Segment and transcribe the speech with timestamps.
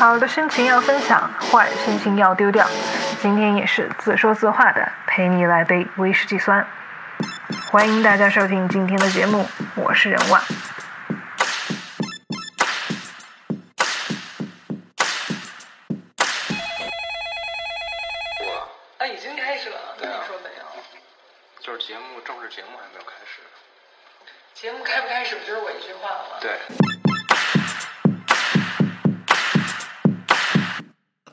[0.00, 2.66] 好的心情要分享，坏心情要丢掉。
[3.20, 6.66] 今天也是自说自话的，陪你来杯威士忌酸。
[7.70, 10.40] 欢迎大家收听今天的节目，我是任万。
[18.96, 19.76] 啊，已经开始了。
[20.00, 20.64] 那你说怎样？
[21.60, 23.42] 就是节目正式节目还没有开始。
[24.54, 26.40] 节目开不开始不就是我一句话吗？
[26.40, 26.58] 对，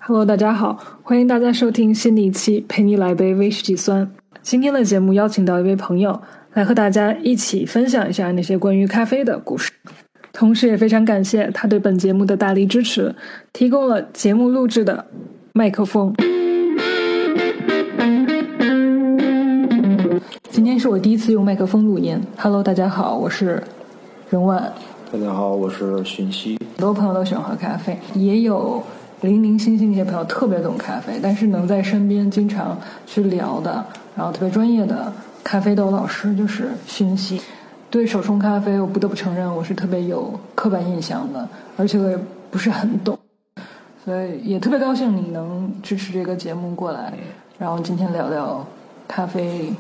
[0.10, 4.08] Hello，大家好，欢迎大家收听新的一期《陪你来杯威士忌酸》。
[4.42, 6.18] 今天的节目邀请到一位朋友
[6.54, 9.70] 来和大家一起分享一下那些关于咖啡的故事，
[10.32, 13.14] 同时也非常感谢他对本节目的大力支持，
[13.52, 15.06] 提供了节目录制的
[15.52, 16.16] 麦克风。
[20.50, 22.18] 今天是我第一次用麦克风录音。
[22.38, 23.62] Hello，大家好，我是
[24.30, 24.72] 任万。
[25.12, 26.58] 大家好，我是讯息。
[26.78, 28.82] 很多朋友都喜欢喝咖啡，也有
[29.22, 33.84] 零零星星一些朋友特别懂咖啡，但是能在身边经常去聊的，
[34.16, 35.12] 然后特别专业的
[35.44, 37.42] 咖啡豆老师就是讯息。
[37.90, 42.20] 对手冲咖啡，我不得不承认我是特别有刻板印象的，而且我也
[42.52, 43.18] 不是很懂，
[44.04, 47.14] 所以也特别高兴你能支持这个节目过来，
[47.58, 48.66] 然后今天聊聊
[49.08, 49.74] 咖啡、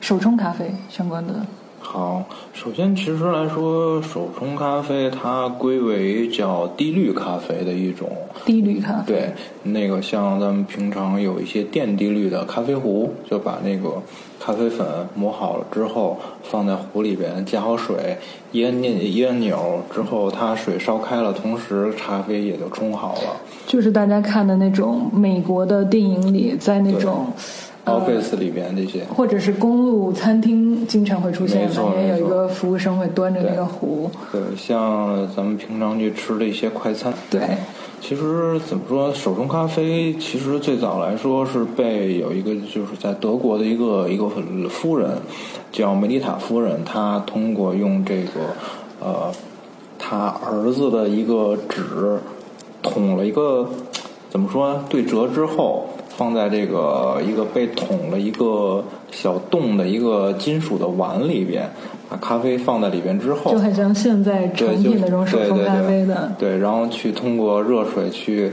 [0.00, 1.34] 手冲咖啡相关的。
[1.82, 8.08] 好，首先其实来说，手冲咖啡它归为叫低滤咖啡的一种。
[8.46, 9.32] 低滤咖啡，对，
[9.64, 14.00] 那个像咱们平常有一些电低滤的咖啡壶，就把那个
[14.40, 18.16] 咖啡粉磨好了之后，放在壶里边，加好水，
[18.52, 23.36] 一按钮一按钮之后，它水烧开了，同时咖啡也就冲好了。
[23.66, 27.42] 就是大家看的那种美国的电影里，在那种呃
[27.84, 34.08] Office 里边这些，或者是公路餐厅经常会出现里面有一个服务生会端着那个壶。
[34.30, 37.40] 对，像咱们平常去吃的一些快餐，对，
[38.00, 44.28] 其实怎么说，手冲咖啡其实最早来说是被有一个就是在德国的一个一个
[44.68, 45.10] 夫人
[45.72, 48.30] 叫梅丽塔夫人，她通过用这个
[49.00, 49.32] 呃
[49.98, 52.20] 她儿子的一个纸
[52.80, 53.68] 捅了一个
[54.30, 55.88] 怎么说对折之后。
[56.16, 61.68] 放在这个一个被捅了一个小洞的一个金属的碗里边，
[62.08, 66.32] 把咖啡放在里边之后，就很像现在成品那种手冲咖啡的。
[66.38, 68.50] 对，然后去通过热水去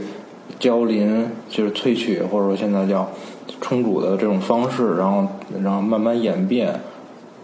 [0.58, 3.08] 浇淋，就是萃取或者说现在叫
[3.60, 5.26] 冲煮的这种方式，然后
[5.62, 6.72] 然后慢慢演变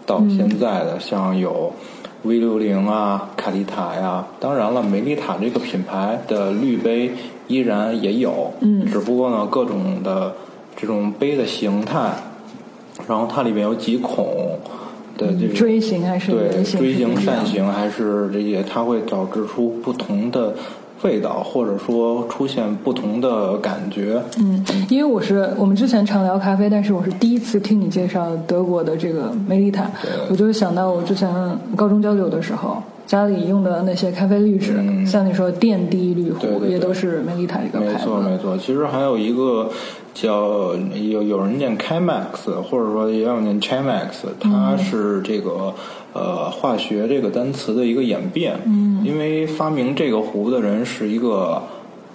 [0.05, 1.71] 到现在的、像有
[2.23, 7.11] V 六零啊、卡丽塔呀，当然了，梅丽塔这个品牌的滤杯
[7.47, 10.33] 依然也有，嗯只不过呢，各种的
[10.75, 12.11] 这种杯的形态，
[13.07, 14.25] 然后它里面有几孔
[15.17, 16.63] 的这个锥形还是对？
[16.63, 20.53] 锥形、扇形还是这些，它会导致出不同的
[21.03, 24.21] 味道，或者说出现不同的感觉。
[24.39, 29.89] 嗯，因为我是我们之前常聊咖啡，但是我是第一次听你介绍德国的这个梅丽塔，
[30.29, 31.29] 我就想到我之前
[31.75, 35.03] 高中交流的时候，家里用的那些咖啡滤纸，嗯。
[35.07, 36.69] 像你说电滴滤壶，对对对。
[36.69, 37.97] 也都是美丽塔这个没牌子。
[37.97, 39.69] 没错没错，其实还有一个
[40.13, 45.73] 叫有有人念 Chemex，或者说也有念 Chemex，它是这个、
[46.11, 48.59] 呃化学这个单词的一个演变。
[48.65, 51.63] 嗯，因为发明这个壶的人是一个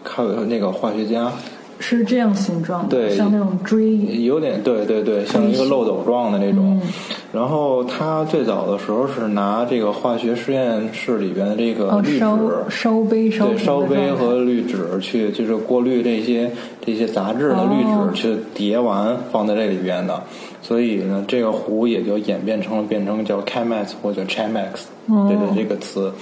[0.05, 1.33] 看那个化学家，
[1.79, 3.17] 是这样形状的，对。
[3.17, 3.97] 像那种锥。
[4.25, 6.79] 有点对对对，像一个漏斗状的那种。
[6.85, 6.89] 嗯
[7.33, 12.39] 然后他最早的时候是拿这个化学实验室里边的这个哦，滤纸，烧
[12.69, 16.51] 烧杯、烧对烧杯和滤纸去就是过滤这些
[16.85, 20.23] 这些杂质的滤哦纸去叠完放在这里边的，
[20.61, 26.13] 所以呢，这个壶也就演变成了变成叫 Chemex 或者 Chemex 哦这个这个词。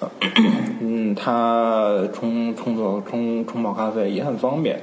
[0.00, 0.08] 呃
[0.80, 4.80] 嗯，它冲冲做冲冲泡咖啡也很方便。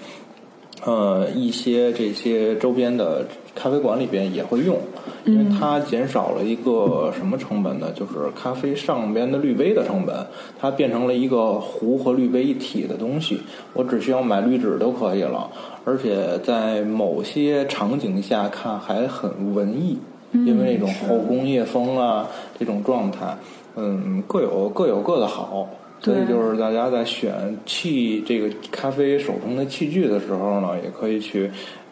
[0.85, 3.25] 呃，一些这些周边的
[3.55, 4.77] 咖啡馆里边也会用，
[5.25, 7.91] 因为它减少了一个什么成本呢？
[7.91, 10.15] 就是咖啡上边的滤杯的成本，
[10.59, 13.39] 它变成了一个壶和滤杯一体的东西，
[13.73, 15.49] 我只需要买滤纸都可以了，
[15.85, 19.97] 而且在某些场景下看还很文艺，
[20.33, 22.27] 因为那种后工业风啊
[22.59, 23.35] 这种状态，
[23.75, 25.67] 嗯，各有各有各的好。
[26.01, 31.49] 所以对就是大家在选器这个咖啡手冲的器具的时候呢，也可以去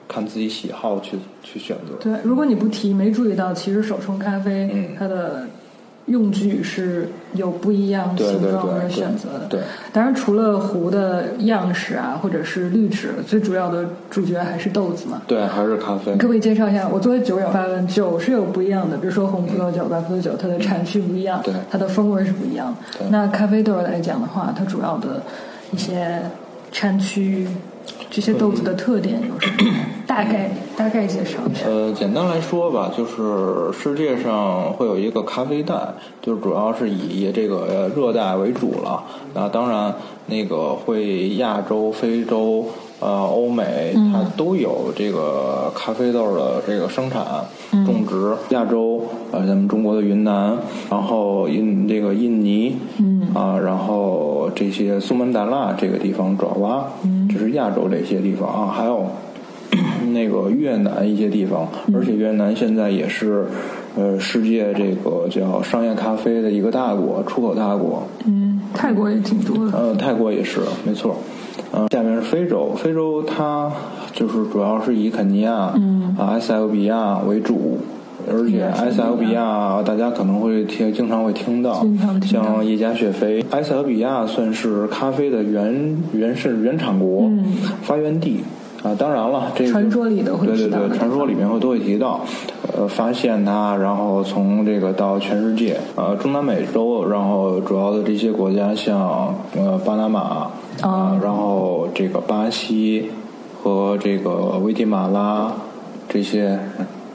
[0.07, 1.95] 看自己喜好去去选择。
[1.99, 5.47] 对，如果你不提，没注意到，其实手冲咖啡、嗯它的
[6.07, 9.45] 用具是有不一样形状的选择的。
[9.49, 9.59] 对，
[9.91, 15.21] 当然除了壶的样式啊，或者是滤纸，最主要的主角还是豆子嘛。
[15.27, 16.27] 对，还是咖啡可。
[16.27, 16.87] 不可以介绍一下？
[16.87, 23.07] 我作为酒友发问，酒是有不一样的，比如说红葡萄酒、白葡萄酒，它的产区不一样，对它的风味是不一样的对。
[23.09, 25.21] 那咖啡豆来讲的话，它主要的
[25.71, 26.21] 一些
[26.71, 27.47] 产区，
[28.13, 29.71] 这些豆子的特点有什么？
[30.05, 31.65] 大概大概介绍一下。
[31.65, 35.73] 呃，简单来说吧，就是世界上会有一个咖啡带，
[36.21, 39.03] 就是主要是以这个热带为主了。
[39.33, 39.95] 那当然，
[40.27, 42.65] 那个会亚洲、非洲。
[42.99, 47.21] 呃，欧美它都有这个咖啡豆的这个生产
[47.85, 48.33] 种植。
[48.51, 50.57] 亚洲，呃，咱们中国的云南，
[50.89, 56.85] 然后印这个印尼，嗯啊，然后这些苏门答腊这个地方，爪哇，
[57.29, 59.07] 这是亚洲这些地方啊，还有
[60.13, 63.45] 那个越南一些地方，而且越南现在也是
[63.95, 68.03] 呃世界这个叫商业咖啡的一个大国，出口大国。
[68.25, 69.77] 嗯，泰国也挺多的。
[69.77, 71.15] 呃，泰国也是，没错。
[71.71, 73.71] 嗯，下面是非洲，非洲它
[74.13, 77.79] 就是主要是以肯尼亚、嗯啊埃塞俄比亚为主，
[78.31, 81.85] 而且埃塞俄比亚大家可能会听，经常会听到，
[82.21, 83.43] 像叶加雪菲。
[83.51, 87.29] 埃塞俄比亚算是咖啡的原原是原产国、
[87.81, 88.43] 发源地
[88.83, 88.95] 啊。
[88.95, 92.21] 当然了，这个传说里的会对对对，传说里面会都会提到，
[92.77, 100.47] 呃，发现它，然后从这个到全世界，呃，中南美洲，然后主要的这些国家，像呃巴拿马。
[100.81, 103.11] 啊，然后这个巴西
[103.61, 105.53] 和这个危地马拉
[106.09, 106.59] 这些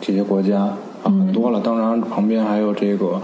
[0.00, 0.72] 这些国家
[1.02, 3.20] 啊很多了，当然旁边还有这个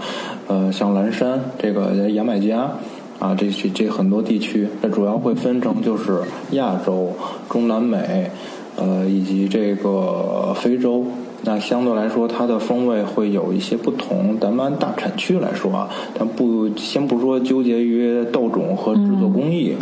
[0.47, 2.71] 呃像蓝山这个牙买加
[3.19, 7.13] 啊这些这很多地区，这主要会分成就是亚洲、
[7.49, 8.29] 中南美
[8.77, 11.05] 呃以及这个非洲。
[11.47, 14.35] 那相对来说，它的风味会有一些不同。
[14.39, 15.87] 咱们按大产区来说啊，
[16.17, 19.75] 咱不先不说纠结于豆种和制作工艺。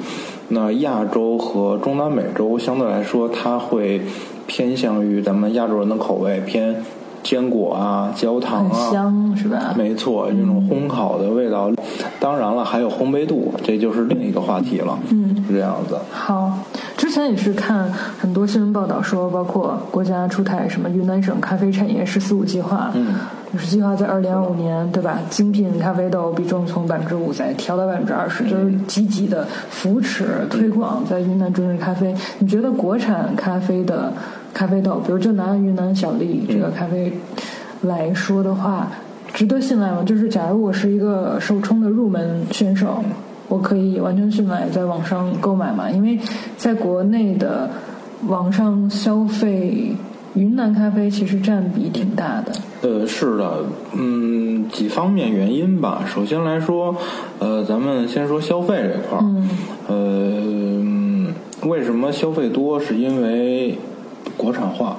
[0.50, 4.02] 那亚洲和中南美洲相对来说，它会
[4.46, 6.84] 偏向于咱们亚洲人的口味，偏
[7.24, 9.74] 坚果啊、焦糖啊，香是吧？
[9.78, 11.72] 没错，这种烘烤的味道。
[12.20, 14.98] 当然了，还有烘焙度，这就是另一个话题了。
[15.10, 15.98] 嗯，是这样子。
[16.12, 16.52] 好。
[16.96, 23.16] 之前也是看很多新闻报道说，包括国家出台什么云南省咖啡产业“十四五”计划，嗯，
[23.52, 25.20] 就是计划在二零二五年，对吧？
[25.30, 32.16] 精品咖啡豆比重从百分之五再调到百分之二十，就是积极的扶持推广在云南种植咖啡。
[32.40, 34.14] 你觉得国产咖啡的
[34.54, 37.12] 咖啡豆，比如就拿云南小粒这个咖啡
[37.82, 38.88] 来说的话，
[39.34, 40.04] 值得信赖吗？
[40.06, 43.04] 就是假如我是一个受冲的入门选手。
[43.50, 45.92] 我可以完全信赖在网上购买嘛？
[45.92, 46.18] 因为
[46.58, 47.70] 在国内的
[48.28, 49.92] 网上消费
[50.34, 52.54] 云南咖啡其实占比挺大的。
[52.82, 53.66] 呃，是的，
[53.96, 56.04] 嗯，几方面原因吧。
[56.08, 56.96] 首先来说，
[57.38, 59.22] 呃，咱们先说消费这块儿。
[59.22, 59.50] 嗯。
[61.62, 62.80] 呃，为什么消费多？
[62.80, 63.78] 是因为
[64.38, 64.98] 国产化。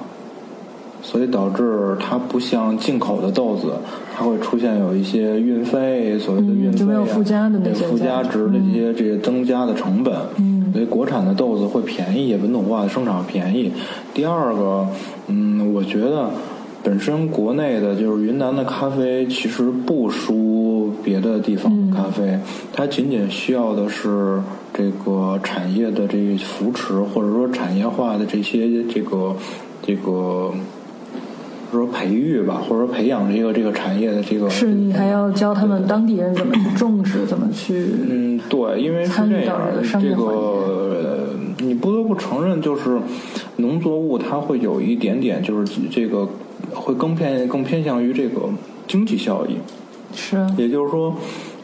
[1.03, 3.73] 所以导致它不像进口的豆子，
[4.17, 10.15] 它会出现有一些运费，所谓的运费啊，附加的那些附加值的这些这些增加的成本。
[10.37, 13.71] 嗯，所以国产的豆子会便宜，本土化的生产便宜。
[14.15, 14.87] 第二个，
[15.27, 16.31] 嗯，我觉得
[16.85, 22.39] 本身国内的就是云南的咖啡其实不输别的地方的咖啡，
[22.71, 24.39] 它仅仅需要的是
[24.71, 29.35] 这个产业的这个扶持，或者说产业化的这些这个
[29.81, 30.53] 这个。
[31.71, 39.59] 说培育吧，或者说培养这个这个产业的这个，是你还要教他们当地人怎么去种植，怎么去嗯，对，因为是这样，
[39.99, 42.97] 这个你不得不承认，就是
[43.57, 46.29] 农作物它会有一点点，就是这个
[46.73, 48.41] 会更偏更偏向于这个
[48.87, 49.57] 经济效益，
[50.15, 51.13] 是，也就是说。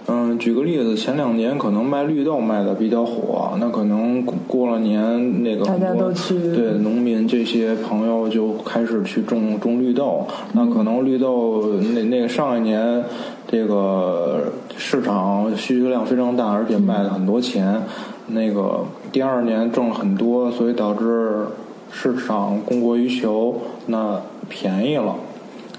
[0.07, 13.01] 嗯，举个例子，前两年可能卖绿豆卖的比较火，那可能过了年，那个大家都去对农民这些朋友就开始去种种绿豆，那可能绿豆那那个上一年
[13.47, 17.79] 这个市场需求量非常大，而且卖了很多钱，
[18.27, 21.45] 那个第二年挣了很多，所以导致
[21.91, 23.55] 市场供过于求，
[23.85, 24.19] 那
[24.51, 25.15] 便宜了。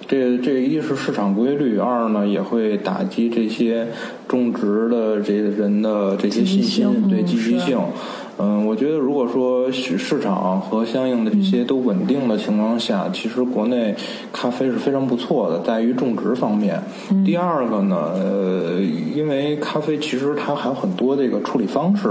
[0.08, 3.86] 这这一是市场规律，二呢也会打击这些
[4.26, 7.78] 种植的这些人的这些信心，对积极性。
[8.38, 13.94] 嗯，我觉得如果说市场和相应的这些都稳定的情况下，其实国内
[14.32, 16.82] 咖啡是非常不错的，在于种植方面。
[17.24, 18.80] 第二个呢，呃，
[19.14, 22.08] 因为咖啡其实它还有很多这个处理方式，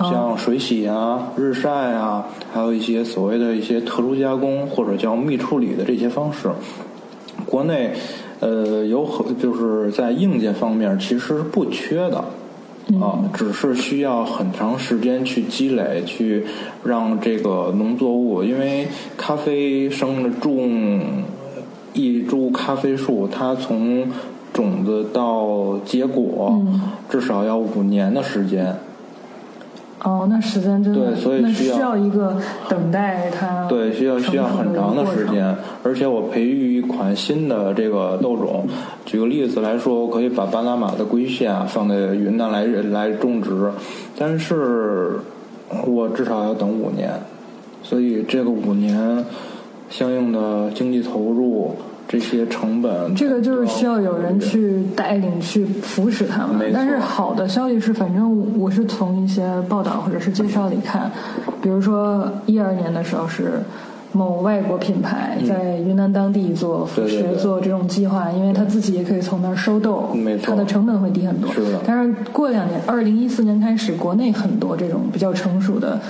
[0.00, 6.48] 像水洗啊、日晒啊，还有一些所谓的一些特殊加工或者叫密处理的这些方式。
[7.44, 7.92] 国内，
[8.40, 12.24] 呃，有很就是在硬件方面其实是不缺的，
[13.00, 16.44] 啊，只是需要很长时间去积累，去
[16.84, 21.24] 让这个农作物，因为咖啡生的种
[21.92, 24.06] 一株咖啡树，它从
[24.52, 26.62] 种子到结果
[27.08, 28.76] 至少要五年的时间。
[30.02, 32.36] 哦，那时间真的，对所以那需要一个
[32.68, 38.66] 等待它对，需要需要很长的时间，而且我培育一款新的这个豆种。
[39.04, 43.70] 举个例子来说，我可以把巴拿马的龟夏放在云南来来种植，
[44.18, 45.20] 但是
[45.86, 47.12] 我至少要等五年，
[47.82, 49.24] 所以这个五年
[49.90, 51.76] 相应的经济投入。
[52.10, 56.68] 这些成本，这个就是需要有人去带领、去扶持他们。
[56.74, 61.08] 但是好的消息是，反正我是从一些报道或者是介绍里看，
[61.62, 63.60] 比如说一二年的时候是
[64.10, 71.52] 某外国品牌在云南当地做扶持、做这种计划，因为他自己也可以从那儿收豆没，错它的成本会低很多。
[71.52, 76.00] 是的但是过两年，二零一四年开始，国内很多这种比较成熟的。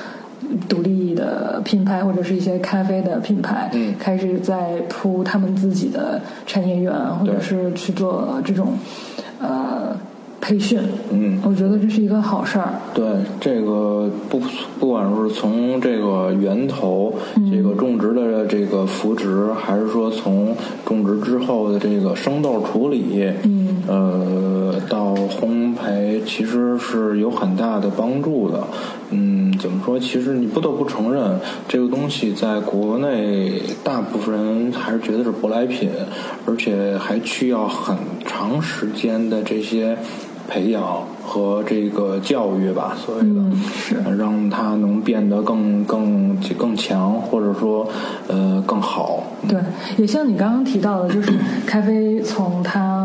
[0.68, 8.74] 独立的品牌或者是一些咖啡的品牌，嗯开始在铺他们自己的产业园，或者是去做这种
[9.40, 9.96] 呃
[10.40, 10.80] 培训。
[11.12, 12.74] 嗯，我觉得这是一个好事儿。
[12.94, 13.04] 对
[13.40, 14.40] 这个不
[14.78, 17.12] 不管是从这个源头，
[17.50, 20.54] 这个种植的这个扶植，还是说从
[20.84, 28.58] 种植之后的这个生豆处理，嗯，呃，到烘焙，其实是有很大的帮助的。
[29.12, 29.98] 嗯，怎么说？
[30.00, 31.38] 其实你不得不承认，
[31.68, 35.90] 这个东西在国内大部分人还是觉得是舶来品，
[36.46, 39.96] 而且还需要很长时间的这些
[40.48, 40.82] 培养
[41.22, 43.28] 和这个教育吧，所谓的。
[43.28, 43.96] 嗯，是。
[44.18, 47.86] 让它能变得更更更强，或者说
[48.28, 49.22] 呃更好。
[49.48, 49.58] 对，
[49.96, 51.32] 也像你刚刚提到的，就是
[51.66, 52.99] 咖啡从它呃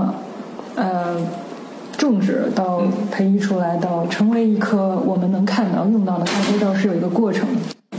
[1.97, 7.47] 种植到培育出来，到成为一颗我们能看到用到的咖啡豆，是有一个过程。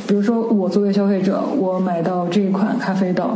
[0.07, 3.31] 比如说，我作为消费者，我买到这一款咖啡豆，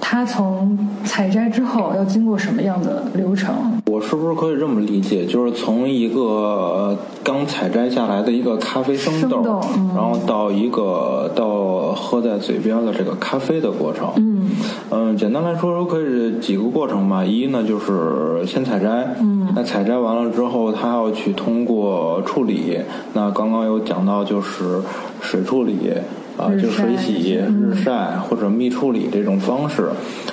[0.00, 3.54] 它从采摘之后要经过什么样的流程？
[3.86, 5.26] 我是不是可以这么理解？
[5.26, 14.08] 就是从一个呃刚采摘下来的一个咖啡生豆，生豆嗯然后到一个到喝在嘴边的这个咖啡的过程。
[14.16, 14.48] 嗯
[14.90, 17.24] 嗯，简单来说，可以几个过程吧。
[17.24, 22.78] 一呢，就是先采摘，嗯那采摘完了之后，它要去通过处理。
[23.12, 24.80] 那刚刚有讲到，就是
[25.20, 25.92] 水处理
[26.40, 29.90] 啊，就水洗、嗯日晒或者密处理这种方式，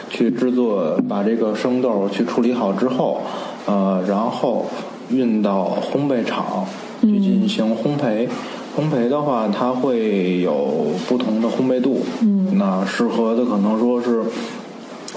[0.09, 3.21] 去制作，把这个生豆去处理好之后，
[3.65, 4.65] 呃，然后
[5.09, 6.65] 运到烘焙厂
[7.01, 8.27] 去进行烘焙。
[8.77, 14.21] 烘焙的话，它会有不同的烘焙度，嗯那适合的可能说是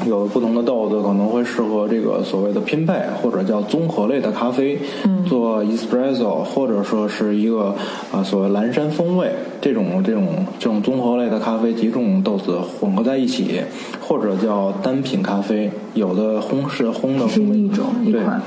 [0.06, 5.24] 有不同的豆子可能会适合这个所谓的拼配或者叫综合类的咖啡，嗯。
[5.24, 7.74] 做 espresso 或者说是一个
[8.10, 9.30] 啊所谓蓝山风味
[9.60, 10.26] 这种这种
[10.58, 13.60] 这种综合类的咖啡几种豆子混合在一起，
[14.00, 18.42] 或者叫单品咖啡，有的烘是烘的是一种一对款，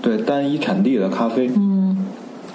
[0.00, 2.06] 对单一产地的咖啡，嗯。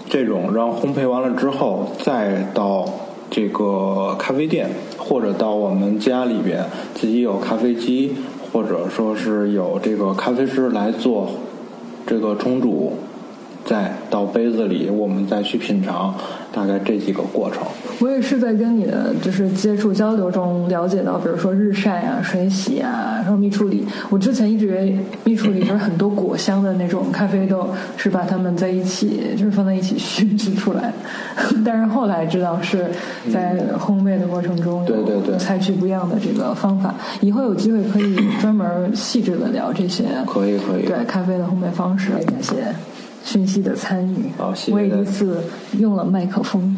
[0.09, 2.87] 这种，然后烘焙完了之后，再到
[3.29, 8.15] 这个咖啡店，或者到我们家里边自己有咖啡机，
[8.51, 11.29] 或者说是有这个咖啡师来做
[12.05, 12.93] 这个冲煮，
[13.67, 16.15] 再到杯子里，我们再去品尝，
[16.53, 17.61] 大概这几个过程。
[17.99, 23.85] 我也是在跟你的就是接触交流中了解到，比如说日晒啊、水洗啊，然后蜜处理。
[24.09, 30.93] 我之前一直以为蜜处理就是很多果香的那种咖啡豆，是把它们在一起，就是放在一起熏制出来。
[31.65, 32.85] 但是后来知道是
[33.33, 36.95] 在烘焙的过程中对对对采取不一样的这个方法。
[37.19, 40.05] 以后有机会可以专门细致的聊这些。
[40.25, 42.55] 可以可以，对咖啡的烘焙方式，感谢
[43.27, 44.31] 讯息的参与。
[44.37, 45.43] 好谢谢我也一次
[45.79, 46.73] 用了麦克风。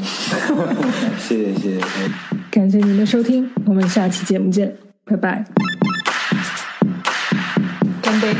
[1.19, 1.81] 谢谢谢谢谢谢。
[2.49, 4.75] 感谢您的收听，我们下期节目见，
[5.05, 5.45] 拜拜。
[8.01, 8.35] 干杯。